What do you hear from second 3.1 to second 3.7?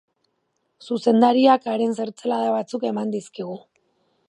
dizkigu.